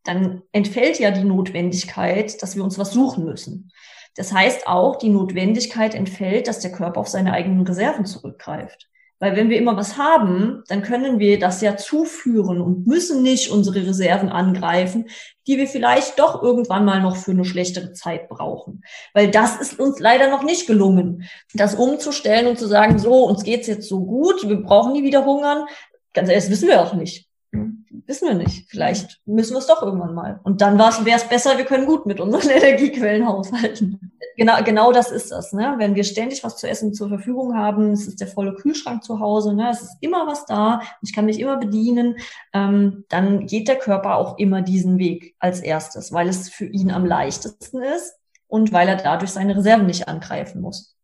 [0.02, 3.72] dann entfällt ja die Notwendigkeit, dass wir uns was suchen müssen.
[4.16, 8.88] Das heißt auch, die Notwendigkeit entfällt, dass der Körper auf seine eigenen Reserven zurückgreift.
[9.20, 13.50] Weil wenn wir immer was haben, dann können wir das ja zuführen und müssen nicht
[13.50, 15.08] unsere Reserven angreifen,
[15.46, 18.82] die wir vielleicht doch irgendwann mal noch für eine schlechtere Zeit brauchen.
[19.12, 23.44] Weil das ist uns leider noch nicht gelungen, das umzustellen und zu sagen, so, uns
[23.44, 25.66] geht's jetzt so gut, wir brauchen nie wieder hungern.
[26.12, 27.28] Ganz ehrlich, das wissen wir auch nicht.
[28.06, 28.68] Wissen wir nicht.
[28.68, 30.40] Vielleicht müssen wir es doch irgendwann mal.
[30.44, 34.12] Und dann wäre es besser, wir können gut mit unseren Energiequellen haushalten.
[34.36, 35.52] Genau, genau das ist das.
[35.52, 35.74] Ne?
[35.78, 39.20] Wenn wir ständig was zu essen zur Verfügung haben, es ist der volle Kühlschrank zu
[39.20, 39.70] Hause, ne?
[39.70, 42.16] es ist immer was da, ich kann mich immer bedienen,
[42.52, 46.90] ähm, dann geht der Körper auch immer diesen Weg als erstes, weil es für ihn
[46.90, 48.14] am leichtesten ist
[48.48, 50.94] und weil er dadurch seine Reserven nicht angreifen muss.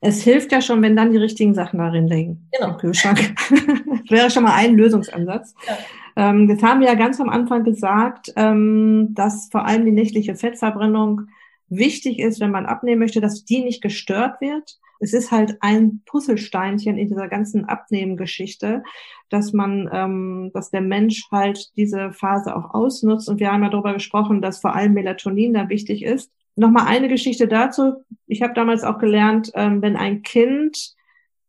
[0.00, 2.48] Es hilft ja schon, wenn dann die richtigen Sachen darin liegen.
[2.52, 2.72] Genau.
[2.72, 3.34] Im Kühlschrank.
[3.50, 5.54] das wäre schon mal ein Lösungsansatz.
[5.66, 5.78] Ja.
[6.16, 10.34] Ähm, das haben wir ja ganz am Anfang gesagt, ähm, dass vor allem die nächtliche
[10.34, 11.28] Fettverbrennung
[11.68, 14.78] wichtig ist, wenn man abnehmen möchte, dass die nicht gestört wird.
[14.98, 18.82] Es ist halt ein Puzzlesteinchen in dieser ganzen Abnehmengeschichte,
[19.28, 23.28] dass man, ähm, dass der Mensch halt diese Phase auch ausnutzt.
[23.28, 27.08] Und wir haben ja darüber gesprochen, dass vor allem Melatonin da wichtig ist nochmal eine
[27.08, 28.04] Geschichte dazu.
[28.26, 30.94] Ich habe damals auch gelernt, ähm, wenn ein Kind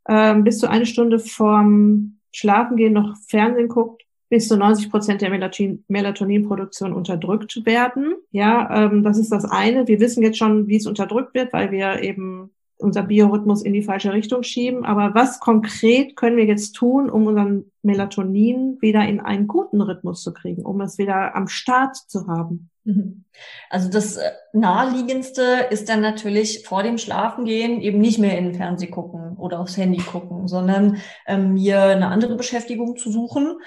[0.08, 5.30] ähm, bis zu eine Stunde vorm Schlafengehen noch Fernsehen guckt, bis zu 90 Prozent der
[5.30, 8.16] Melatonin Melatoninproduktion unterdrückt werden.
[8.32, 9.88] Ja, ähm, das ist das eine.
[9.88, 13.82] Wir wissen jetzt schon, wie es unterdrückt wird, weil wir eben unser Biorhythmus in die
[13.82, 14.86] falsche Richtung schieben.
[14.86, 20.22] Aber was konkret können wir jetzt tun, um unseren Melatonin wieder in einen guten Rhythmus
[20.22, 22.70] zu kriegen, um es wieder am Start zu haben?
[22.84, 23.26] Mhm.
[23.70, 28.56] Also das äh, naheliegendste ist dann natürlich vor dem Schlafengehen eben nicht mehr in den
[28.56, 33.58] Fernseh gucken oder aufs Handy gucken, sondern ähm, mir eine andere Beschäftigung zu suchen.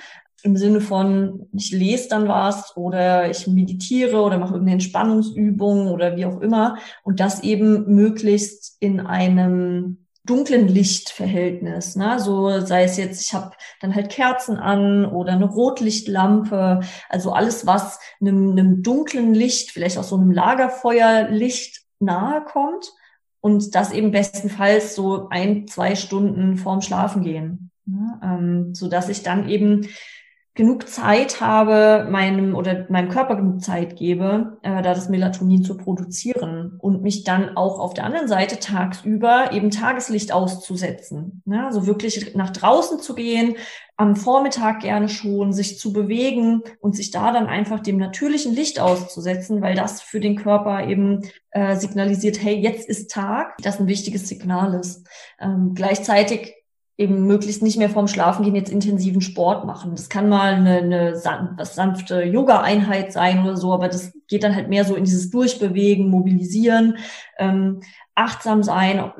[0.42, 6.16] Im Sinne von, ich lese dann was oder ich meditiere oder mache irgendeine Entspannungsübung oder
[6.16, 6.78] wie auch immer.
[7.02, 11.96] Und das eben möglichst in einem dunklen Lichtverhältnis.
[11.96, 12.18] Ne?
[12.20, 17.66] So sei es jetzt, ich habe dann halt Kerzen an oder eine Rotlichtlampe, also alles,
[17.66, 22.92] was einem, einem dunklen Licht, vielleicht auch so einem Lagerfeuerlicht nahe kommt
[23.40, 27.70] und das eben bestenfalls so ein, zwei Stunden vorm Schlafen gehen.
[27.86, 28.20] Ne?
[28.22, 29.88] Ähm, so dass ich dann eben
[30.60, 35.78] genug Zeit habe, meinem oder meinem Körper genug Zeit gebe, äh, da das Melatonin zu
[35.78, 41.42] produzieren und mich dann auch auf der anderen Seite tagsüber eben Tageslicht auszusetzen.
[41.46, 43.54] Ja, also wirklich nach draußen zu gehen,
[43.96, 48.80] am Vormittag gerne schon, sich zu bewegen und sich da dann einfach dem natürlichen Licht
[48.80, 53.88] auszusetzen, weil das für den Körper eben äh, signalisiert, hey, jetzt ist Tag, das ein
[53.88, 55.06] wichtiges Signal ist.
[55.40, 56.59] Ähm, gleichzeitig
[57.00, 59.92] eben möglichst nicht mehr vorm Schlafengehen jetzt intensiven Sport machen.
[59.92, 64.68] Das kann mal eine, eine sanfte Yoga-Einheit sein oder so, aber das geht dann halt
[64.68, 66.98] mehr so in dieses Durchbewegen, Mobilisieren,
[67.38, 67.80] ähm,
[68.14, 69.12] achtsam sein,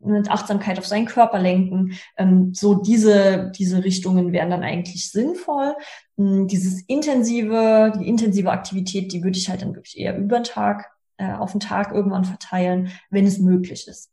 [0.00, 1.92] mit Achtsamkeit auf seinen Körper lenken.
[2.16, 5.74] Ähm, so diese, diese Richtungen wären dann eigentlich sinnvoll.
[6.18, 10.44] Ähm, dieses intensive, die intensive Aktivität, die würde ich halt dann wirklich eher über den
[10.44, 14.10] Tag, äh, auf den Tag irgendwann verteilen, wenn es möglich ist.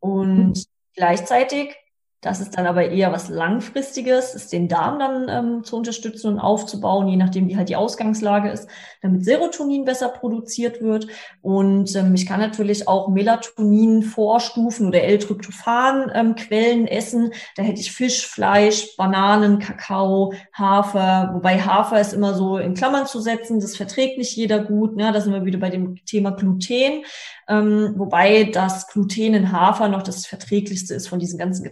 [0.00, 0.62] Und mhm.
[0.96, 1.76] gleichzeitig
[2.24, 6.38] das ist dann aber eher was Langfristiges, ist den Darm dann ähm, zu unterstützen und
[6.40, 8.66] aufzubauen, je nachdem, wie halt die Ausgangslage ist,
[9.02, 11.06] damit Serotonin besser produziert wird.
[11.42, 17.34] Und ähm, ich kann natürlich auch Melatonin vorstufen oder L-Tryptophan-Quellen ähm, essen.
[17.56, 21.30] Da hätte ich Fisch, Fleisch, Bananen, Kakao, Hafer.
[21.34, 23.60] Wobei Hafer ist immer so in Klammern zu setzen.
[23.60, 24.96] Das verträgt nicht jeder gut.
[24.96, 25.12] Ne?
[25.12, 27.04] Da sind wir wieder bei dem Thema Gluten.
[27.46, 31.62] Ähm, wobei das Gluten in Hafer noch das verträglichste ist von diesen ganzen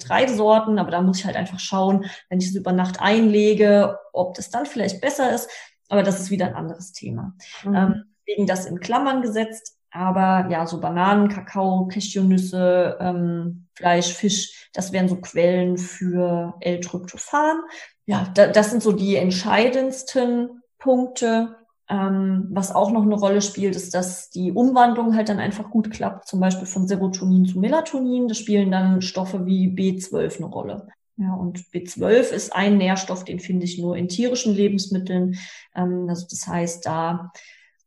[0.42, 0.78] Getreidesorten.
[0.78, 4.50] Aber da muss ich halt einfach schauen, wenn ich es über Nacht einlege, ob das
[4.50, 5.48] dann vielleicht besser ist.
[5.88, 7.35] Aber das ist wieder ein anderes Thema.
[7.64, 7.74] Mhm.
[7.74, 9.78] Ähm, wegen das in Klammern gesetzt.
[9.90, 17.61] Aber ja, so Bananen, Kakao, Cashewnüsse, ähm, Fleisch, Fisch, das wären so Quellen für L-Tryptophan.
[18.07, 21.57] Ja, da, das sind so die entscheidendsten Punkte.
[21.92, 25.90] Ähm, was auch noch eine Rolle spielt, ist, dass die Umwandlung halt dann einfach gut
[25.90, 28.28] klappt, zum Beispiel von Serotonin zu Melatonin.
[28.28, 30.88] Da spielen dann Stoffe wie B12 eine Rolle.
[31.18, 35.37] Ja, und B12 ist ein Nährstoff, den finde ich nur in tierischen Lebensmitteln.
[35.76, 37.31] Ähm, also das heißt, da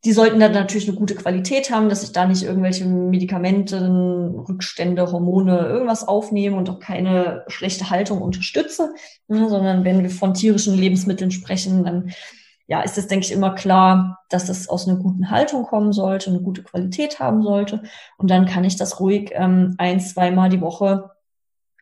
[0.03, 3.81] die sollten dann natürlich eine gute Qualität haben, dass ich da nicht irgendwelche Medikamente,
[4.47, 8.93] Rückstände, Hormone, irgendwas aufnehme und auch keine schlechte Haltung unterstütze,
[9.27, 12.11] ne, sondern wenn wir von tierischen Lebensmitteln sprechen, dann
[12.67, 16.29] ja, ist es, denke ich, immer klar, dass das aus einer guten Haltung kommen sollte,
[16.29, 17.83] eine gute Qualität haben sollte.
[18.17, 21.11] Und dann kann ich das ruhig ähm, ein, zweimal die Woche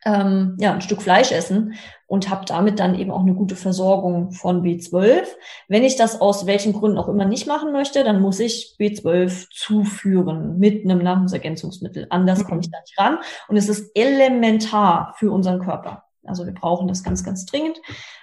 [0.04, 1.74] ähm, ja, ein Stück Fleisch essen
[2.06, 5.24] und habe damit dann eben auch eine gute Versorgung von B12.
[5.68, 9.48] Wenn ich das aus welchen Gründen auch immer nicht machen möchte, dann muss ich B12
[9.50, 12.06] zuführen mit einem Nahrungsergänzungsmittel.
[12.10, 13.18] Anders komme ich da nicht ran.
[13.48, 16.04] Und es ist elementar für unseren Körper.
[16.24, 17.78] Also wir brauchen das ganz, ganz dringend.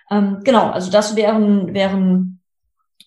[0.10, 2.40] Ähm, genau, also das wären, wären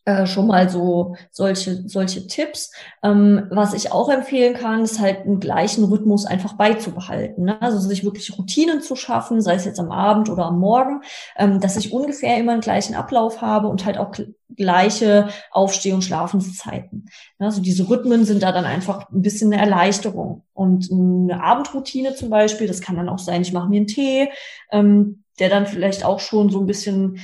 [0.05, 2.73] äh, schon mal so solche solche Tipps.
[3.03, 7.45] Ähm, was ich auch empfehlen kann, ist halt einen gleichen Rhythmus einfach beizubehalten.
[7.45, 7.61] Ne?
[7.63, 11.03] Also sich wirklich Routinen zu schaffen, sei es jetzt am Abend oder am Morgen,
[11.37, 14.13] ähm, dass ich ungefähr immer einen gleichen Ablauf habe und halt auch
[14.57, 17.07] gleiche Aufsteh- und Schlafenszeiten.
[17.39, 20.43] Also diese Rhythmen sind da dann einfach ein bisschen eine Erleichterung.
[20.53, 24.31] Und eine Abendroutine zum Beispiel, das kann dann auch sein, ich mache mir einen Tee,
[24.71, 27.19] ähm, der dann vielleicht auch schon so ein bisschen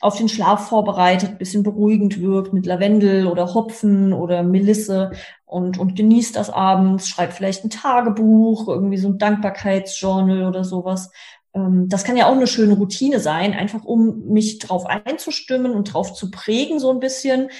[0.00, 5.12] auf den Schlaf vorbereitet, bisschen beruhigend wirkt mit Lavendel oder Hopfen oder Melisse
[5.44, 11.10] und, und genießt das abends, schreibt vielleicht ein Tagebuch, irgendwie so ein Dankbarkeitsjournal oder sowas.
[11.54, 15.92] Ähm, das kann ja auch eine schöne Routine sein, einfach um mich drauf einzustimmen und
[15.92, 17.50] drauf zu prägen so ein bisschen.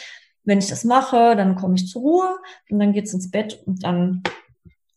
[0.42, 2.38] Wenn ich das mache, dann komme ich zur Ruhe
[2.70, 4.22] und dann geht's ins Bett und dann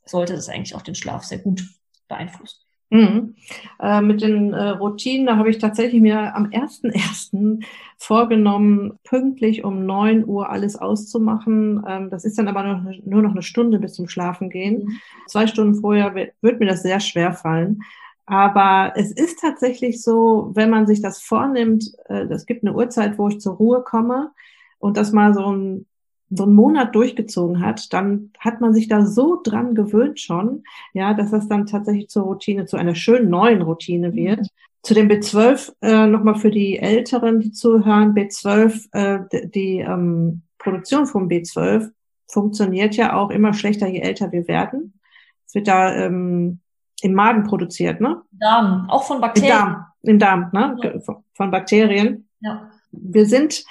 [0.05, 1.63] sollte das eigentlich auch den Schlaf sehr gut
[2.07, 2.62] beeinflussen.
[2.93, 3.33] Mhm.
[3.79, 7.65] Äh, mit den äh, Routinen, da habe ich tatsächlich mir am 1.1.
[7.97, 11.83] vorgenommen, pünktlich um 9 Uhr alles auszumachen.
[11.87, 14.83] Ähm, das ist dann aber noch, nur noch eine Stunde bis zum Schlafen gehen.
[14.83, 14.99] Mhm.
[15.27, 17.81] Zwei Stunden vorher wird mir das sehr schwer fallen.
[18.27, 23.17] Aber es ist tatsächlich so, wenn man sich das vornimmt, äh, es gibt eine Uhrzeit,
[23.17, 24.29] wo ich zur Ruhe komme
[24.77, 25.87] und das mal so ein
[26.35, 31.13] so einen Monat durchgezogen hat, dann hat man sich da so dran gewöhnt schon, ja,
[31.13, 34.15] dass das dann tatsächlich zur Routine, zu einer schönen neuen Routine mhm.
[34.15, 34.39] wird.
[34.41, 34.47] Mhm.
[34.81, 41.05] Zu dem B12 äh, nochmal für die Älteren, die zuhören, B12, äh, die ähm, Produktion
[41.05, 41.91] vom B12
[42.27, 44.99] funktioniert ja auch immer schlechter, je älter wir werden.
[45.45, 46.59] Es wird da ähm,
[47.01, 48.21] im Magen produziert, ne?
[48.31, 49.85] Darm, auch von Bakterien.
[50.01, 50.93] Im Darm, im Darm ne?
[50.93, 50.99] Ja.
[50.99, 52.27] Von, von Bakterien.
[52.41, 52.69] Ja.
[52.91, 53.63] Wir sind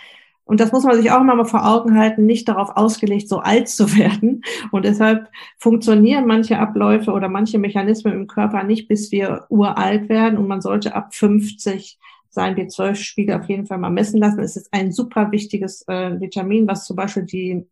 [0.45, 3.69] und das muss man sich auch mal vor Augen halten, nicht darauf ausgelegt, so alt
[3.69, 4.43] zu werden.
[4.71, 5.29] Und deshalb
[5.59, 10.39] funktionieren manche Abläufe oder manche Mechanismen im Körper nicht, bis wir uralt werden.
[10.39, 14.41] Und man sollte ab 50 sein B12-Spiegel auf jeden Fall mal messen lassen.
[14.41, 17.67] Es ist ein super wichtiges äh, Vitamin, was zum Beispiel die,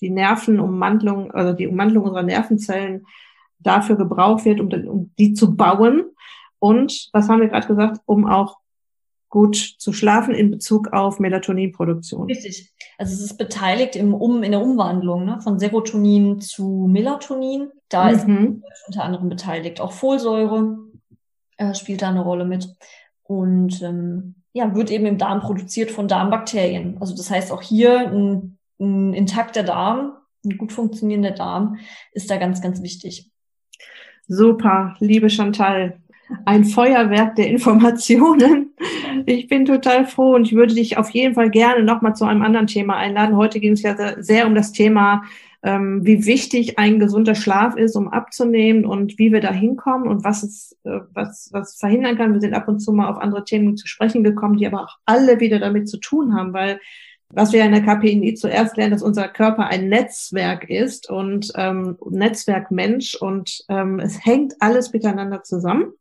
[0.00, 3.06] die Nervenumwandlung, also die Umwandlung unserer Nervenzellen
[3.58, 6.04] dafür gebraucht wird, um, um die zu bauen.
[6.58, 8.58] Und, was haben wir gerade gesagt, um auch
[9.34, 12.28] gut zu schlafen in Bezug auf Melatoninproduktion.
[12.28, 12.72] Richtig.
[12.98, 17.72] Also es ist beteiligt im um, in der Umwandlung ne, von Serotonin zu Melatonin.
[17.88, 18.62] Da mhm.
[18.72, 19.80] ist unter anderem beteiligt.
[19.80, 20.78] Auch Folsäure
[21.56, 22.68] äh, spielt da eine Rolle mit.
[23.24, 26.98] Und ähm, ja, wird eben im Darm produziert von Darmbakterien.
[27.00, 30.12] Also das heißt auch hier ein, ein intakter Darm,
[30.44, 31.78] ein gut funktionierender Darm
[32.12, 33.32] ist da ganz, ganz wichtig.
[34.28, 36.00] Super, liebe Chantal,
[36.44, 38.72] ein Feuerwerk der Informationen.
[39.26, 42.42] Ich bin total froh und ich würde dich auf jeden Fall gerne nochmal zu einem
[42.42, 43.36] anderen Thema einladen.
[43.36, 45.22] Heute ging es ja sehr um das Thema,
[45.62, 50.22] ähm, wie wichtig ein gesunder Schlaf ist, um abzunehmen und wie wir da hinkommen und
[50.22, 52.34] was es, äh, was, was verhindern kann.
[52.34, 54.98] Wir sind ab und zu mal auf andere Themen zu sprechen gekommen, die aber auch
[55.06, 56.80] alle wieder damit zu tun haben, weil
[57.30, 61.96] was wir in der KPNI zuerst lernen, dass unser Körper ein Netzwerk ist und ähm,
[62.08, 65.92] Netzwerkmensch und ähm, es hängt alles miteinander zusammen.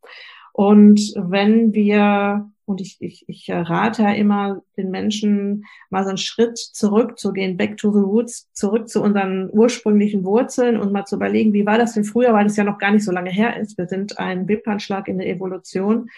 [0.54, 6.20] Und wenn wir, und ich, ich, ich rate ja immer den Menschen, mal so einen
[6.20, 11.54] Schritt zurückzugehen, back to the roots, zurück zu unseren ursprünglichen Wurzeln und mal zu überlegen,
[11.54, 13.80] wie war das denn früher, weil das ja noch gar nicht so lange her ist.
[13.80, 16.10] Wir sind ein Wimpernschlag in der Evolution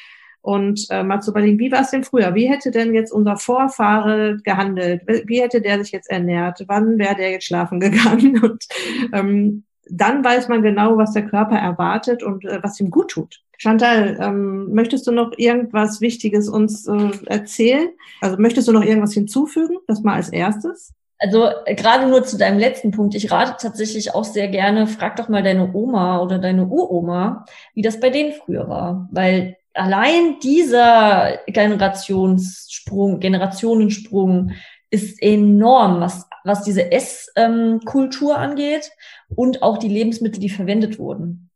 [0.45, 2.35] und äh, mal zu überlegen, wie war es denn früher?
[2.35, 5.01] Wie hätte denn jetzt unser Vorfahre gehandelt?
[5.25, 6.63] Wie hätte der sich jetzt ernährt?
[6.67, 8.39] Wann wäre der jetzt schlafen gegangen?
[8.43, 8.63] Und
[9.11, 13.41] ähm, dann weiß man genau, was der Körper erwartet und äh, was ihm gut tut.
[13.57, 17.89] Chantal, ähm, möchtest du noch irgendwas Wichtiges uns äh, erzählen?
[18.21, 19.77] Also möchtest du noch irgendwas hinzufügen?
[19.87, 20.93] Das mal als erstes.
[21.17, 23.15] Also äh, gerade nur zu deinem letzten Punkt.
[23.15, 27.81] Ich rate tatsächlich auch sehr gerne, frag doch mal deine Oma oder deine Uroma, wie
[27.81, 29.09] das bei denen früher war.
[29.11, 34.51] Weil allein dieser Generationssprung, Generationensprung
[34.89, 38.91] ist enorm, was, was diese Esskultur angeht
[39.35, 41.49] und auch die Lebensmittel, die verwendet wurden.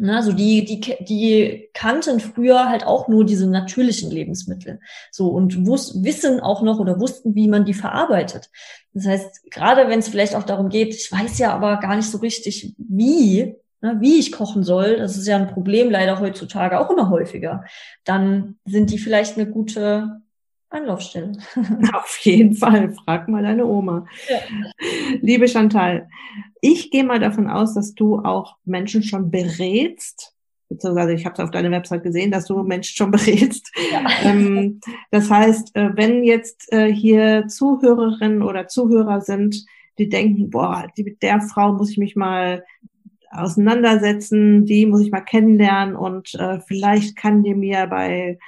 [0.00, 4.78] Also die, die, die kannten früher halt auch nur diese natürlichen Lebensmittel.
[5.10, 8.48] So und wus wissen auch noch oder wussten, wie man die verarbeitet.
[8.92, 12.10] Das heißt, gerade wenn es vielleicht auch darum geht, ich weiß ja aber gar nicht
[12.10, 16.80] so richtig, wie, ne, wie ich kochen soll, das ist ja ein Problem leider heutzutage
[16.80, 17.64] auch immer häufiger,
[18.04, 20.20] dann sind die vielleicht eine gute
[20.70, 21.32] Anlaufstelle.
[21.92, 24.06] Auf jeden Fall, frag mal deine Oma.
[24.28, 24.38] Ja.
[25.20, 26.08] Liebe Chantal,
[26.60, 30.34] ich gehe mal davon aus, dass du auch Menschen schon berätst,
[30.68, 33.72] beziehungsweise ich habe es auf deiner Website gesehen, dass du Menschen schon berätst.
[33.92, 34.04] Ja.
[34.24, 39.64] Ähm, das heißt, äh, wenn jetzt äh, hier Zuhörerinnen oder Zuhörer sind,
[39.98, 42.64] die denken, boah, mit der Frau muss ich mich mal
[43.30, 48.38] auseinandersetzen, die muss ich mal kennenlernen und äh, vielleicht kann die mir bei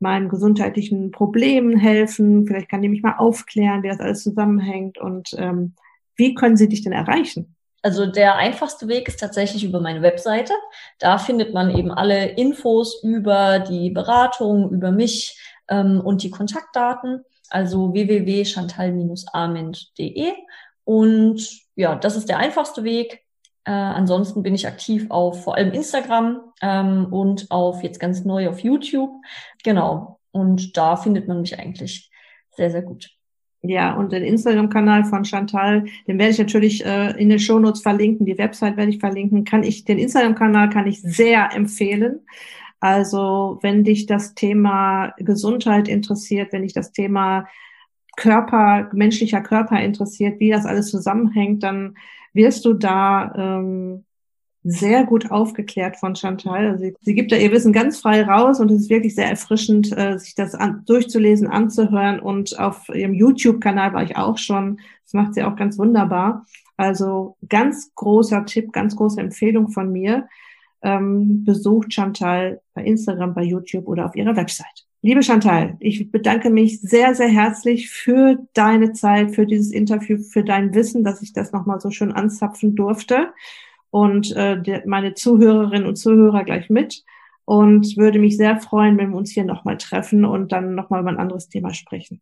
[0.00, 5.30] meinen gesundheitlichen Problemen helfen, vielleicht kann die mich mal aufklären, wie das alles zusammenhängt und
[5.36, 5.74] ähm,
[6.16, 7.56] wie können sie dich denn erreichen?
[7.82, 10.52] Also der einfachste Weg ist tatsächlich über meine Webseite.
[10.98, 17.22] Da findet man eben alle Infos über die Beratung, über mich ähm, und die Kontaktdaten.
[17.50, 20.32] Also www.chantal-ament.de.
[20.84, 23.24] Und ja, das ist der einfachste Weg.
[23.68, 28.48] Äh, ansonsten bin ich aktiv auf vor allem Instagram ähm, und auf jetzt ganz neu
[28.48, 29.10] auf YouTube.
[29.62, 30.20] Genau.
[30.30, 32.10] Und da findet man mich eigentlich
[32.56, 33.10] sehr, sehr gut.
[33.60, 38.24] Ja, und den Instagram-Kanal von Chantal, den werde ich natürlich äh, in den Shownotes verlinken.
[38.24, 39.44] Die Website werde ich verlinken.
[39.44, 42.20] Kann ich, den Instagram-Kanal kann ich sehr empfehlen.
[42.80, 47.46] Also, wenn dich das Thema Gesundheit interessiert, wenn dich das Thema
[48.16, 51.96] Körper, menschlicher Körper interessiert, wie das alles zusammenhängt, dann
[52.38, 54.04] wirst du da ähm,
[54.64, 56.68] sehr gut aufgeklärt von Chantal.
[56.68, 59.28] Also sie, sie gibt da ihr Wissen ganz frei raus und es ist wirklich sehr
[59.28, 62.20] erfrischend, äh, sich das an, durchzulesen, anzuhören.
[62.20, 64.80] Und auf ihrem YouTube-Kanal war ich auch schon.
[65.04, 66.46] Das macht sie auch ganz wunderbar.
[66.76, 70.28] Also ganz großer Tipp, ganz große Empfehlung von mir.
[70.82, 74.86] Ähm, besucht Chantal bei Instagram, bei YouTube oder auf ihrer Website.
[75.00, 80.42] Liebe Chantal, ich bedanke mich sehr, sehr herzlich für deine Zeit, für dieses Interview, für
[80.42, 83.32] dein Wissen, dass ich das nochmal so schön anzapfen durfte
[83.90, 87.04] und äh, meine Zuhörerinnen und Zuhörer gleich mit
[87.44, 91.10] und würde mich sehr freuen, wenn wir uns hier nochmal treffen und dann nochmal über
[91.10, 92.20] ein anderes Thema sprechen.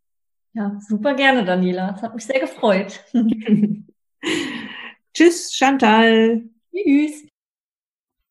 [0.53, 1.95] Ja, super gerne, Daniela.
[1.97, 3.05] Es hat mich sehr gefreut.
[5.15, 6.43] Tschüss, Chantal.
[6.73, 7.27] Tschüss.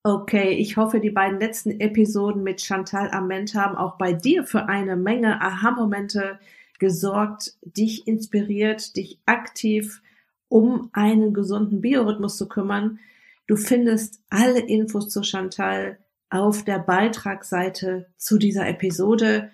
[0.07, 4.69] Okay, ich hoffe, die beiden letzten Episoden mit Chantal Ament haben auch bei dir für
[4.69, 6.37] eine Menge Aha-Momente
[6.77, 10.03] gesorgt, dich inspiriert, dich aktiv
[10.47, 12.99] um einen gesunden Biorhythmus zu kümmern.
[13.47, 15.97] Du findest alle Infos zu Chantal
[16.29, 19.49] auf der Beitragsseite zu dieser Episode.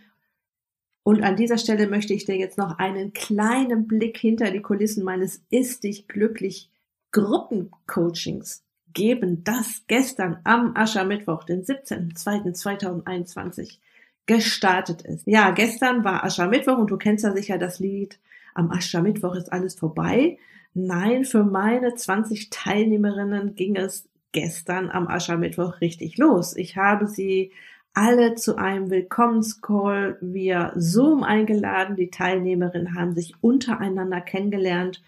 [1.03, 5.05] Und an dieser Stelle möchte ich dir jetzt noch einen kleinen Blick hinter die Kulissen
[5.05, 6.69] meines Ist dich glücklich
[7.11, 13.77] Gruppencoachings geben, das gestern am Aschermittwoch, den 17.02.2021
[14.25, 15.27] gestartet ist.
[15.27, 18.19] Ja, gestern war Aschermittwoch und du kennst ja sicher das Lied
[18.53, 20.37] Am Aschermittwoch ist alles vorbei.
[20.73, 26.55] Nein, für meine 20 Teilnehmerinnen ging es gestern am Aschermittwoch richtig los.
[26.55, 27.51] Ich habe sie
[27.93, 31.97] alle zu einem Willkommenscall via Zoom eingeladen.
[31.97, 35.01] Die Teilnehmerinnen haben sich untereinander kennengelernt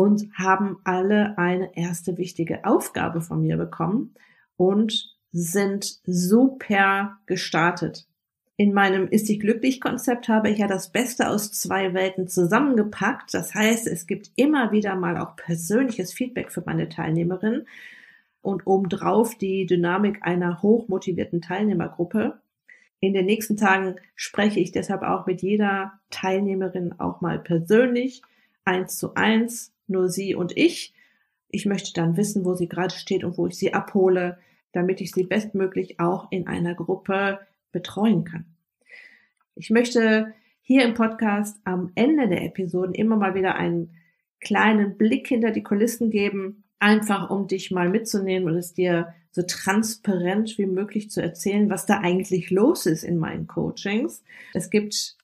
[0.00, 4.14] und haben alle eine erste wichtige Aufgabe von mir bekommen
[4.56, 8.06] und sind super gestartet.
[8.56, 13.34] In meinem Ist dich glücklich Konzept habe ich ja das Beste aus zwei Welten zusammengepackt.
[13.34, 17.66] Das heißt, es gibt immer wieder mal auch persönliches Feedback für meine Teilnehmerinnen
[18.40, 22.40] und obendrauf die Dynamik einer hochmotivierten Teilnehmergruppe.
[23.00, 28.22] In den nächsten Tagen spreche ich deshalb auch mit jeder Teilnehmerin auch mal persönlich,
[28.64, 30.94] eins zu eins, nur sie und ich.
[31.48, 34.38] Ich möchte dann wissen, wo sie gerade steht und wo ich sie abhole,
[34.72, 37.40] damit ich sie bestmöglich auch in einer Gruppe
[37.72, 38.44] betreuen kann.
[39.54, 40.32] Ich möchte
[40.62, 43.96] hier im Podcast am Ende der Episoden immer mal wieder einen
[44.40, 49.42] kleinen Blick hinter die Kulissen geben, einfach um dich mal mitzunehmen und es dir so
[49.42, 54.24] transparent wie möglich zu erzählen, was da eigentlich los ist in meinen Coachings.
[54.54, 55.16] Es gibt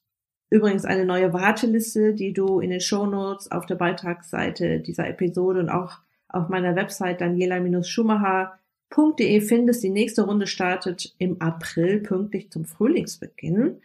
[0.51, 5.71] übrigens eine neue Warteliste, die du in den Shownotes auf der Beitragsseite dieser Episode und
[5.71, 8.59] auch auf meiner Website daniela-schumacher
[8.91, 9.83] www.frühlingsbeginn.de findest.
[9.83, 13.81] Die nächste Runde startet im April pünktlich zum Frühlingsbeginn.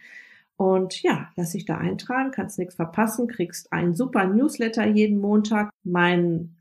[0.57, 5.71] Und ja, lass dich da eintragen, kannst nichts verpassen, kriegst einen super Newsletter jeden Montag.
[5.83, 6.55] Mein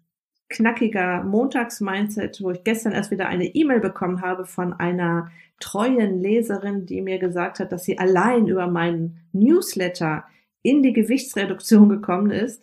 [0.50, 5.30] knackiger Montags-Mindset, wo ich gestern erst wieder eine E-Mail bekommen habe von einer
[5.60, 10.24] treuen Leserin, die mir gesagt hat, dass sie allein über meinen Newsletter
[10.62, 12.62] in die Gewichtsreduktion gekommen ist,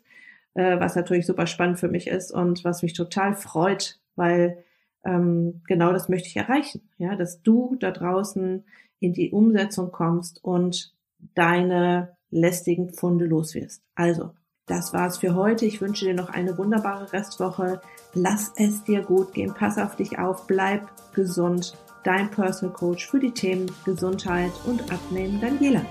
[0.53, 4.63] äh, was natürlich super spannend für mich ist und was mich total freut, weil
[5.05, 8.65] ähm, genau das möchte ich erreichen, ja, dass du da draußen
[8.99, 10.93] in die Umsetzung kommst und
[11.35, 13.83] deine lästigen Pfunde loswirst.
[13.95, 14.31] Also,
[14.67, 15.65] das war's für heute.
[15.65, 17.81] Ich wünsche dir noch eine wunderbare Restwoche.
[18.13, 19.53] Lass es dir gut gehen.
[19.53, 20.45] Pass auf dich auf.
[20.45, 21.77] Bleib gesund.
[22.03, 25.81] Dein Personal Coach für die Themen Gesundheit und Abnehmen, Daniela.